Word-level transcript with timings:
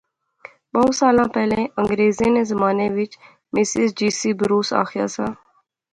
بہوں 0.71 0.93
سالاں 0.99 1.29
پہلے 1.35 1.59
انگریریں 1.79 2.31
نے 2.35 2.43
زمانے 2.51 2.87
وچ 2.95 3.11
مسز 3.53 3.89
جی 3.97 4.09
سی 4.19 4.29
بروس 4.39 4.69
آخیا 4.83 5.05
سا 5.15 5.25